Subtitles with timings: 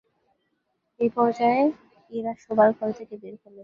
[0.99, 1.61] এই পর্যায়ে
[2.11, 3.59] ইরা শোবার ঘর থেকে বের হলেন।